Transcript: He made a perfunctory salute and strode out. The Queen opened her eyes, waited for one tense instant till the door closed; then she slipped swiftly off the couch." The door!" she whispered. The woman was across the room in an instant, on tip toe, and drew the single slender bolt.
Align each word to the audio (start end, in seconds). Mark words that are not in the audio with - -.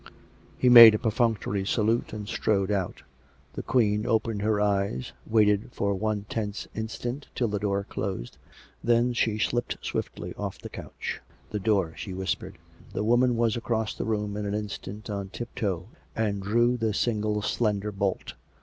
He 0.57 0.67
made 0.67 0.95
a 0.95 0.97
perfunctory 0.97 1.63
salute 1.63 2.11
and 2.11 2.27
strode 2.27 2.71
out. 2.71 3.03
The 3.53 3.61
Queen 3.61 4.07
opened 4.07 4.41
her 4.41 4.59
eyes, 4.59 5.11
waited 5.27 5.69
for 5.73 5.93
one 5.93 6.25
tense 6.27 6.67
instant 6.73 7.27
till 7.35 7.47
the 7.49 7.59
door 7.59 7.83
closed; 7.83 8.39
then 8.83 9.13
she 9.13 9.37
slipped 9.37 9.77
swiftly 9.85 10.33
off 10.39 10.57
the 10.57 10.69
couch." 10.69 11.21
The 11.51 11.59
door!" 11.59 11.93
she 11.97 12.13
whispered. 12.15 12.57
The 12.93 13.03
woman 13.03 13.37
was 13.37 13.55
across 13.55 13.93
the 13.93 14.05
room 14.05 14.35
in 14.37 14.47
an 14.47 14.55
instant, 14.55 15.07
on 15.07 15.29
tip 15.29 15.53
toe, 15.53 15.85
and 16.15 16.41
drew 16.41 16.77
the 16.77 16.95
single 16.95 17.43
slender 17.43 17.91
bolt. 17.91 18.33